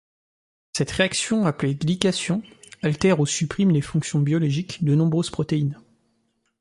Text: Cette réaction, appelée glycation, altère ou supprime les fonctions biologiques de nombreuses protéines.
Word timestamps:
Cette 0.75 0.89
réaction, 0.89 1.45
appelée 1.45 1.75
glycation, 1.75 2.41
altère 2.81 3.19
ou 3.19 3.27
supprime 3.27 3.69
les 3.69 3.81
fonctions 3.83 4.19
biologiques 4.19 4.83
de 4.83 4.95
nombreuses 4.95 5.29
protéines. 5.29 5.79